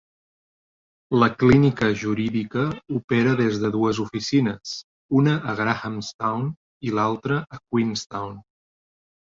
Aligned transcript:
La 1.23 1.27
clínica 1.43 1.89
jurídica 2.05 2.63
opera 3.01 3.35
des 3.43 3.61
de 3.65 3.71
dues 3.77 4.01
oficines, 4.07 4.75
una 5.23 5.39
a 5.53 5.57
Grahamstown 5.63 6.51
i 6.91 6.99
l'altra 6.99 7.43
a 7.59 7.63
Queenstown. 7.63 8.39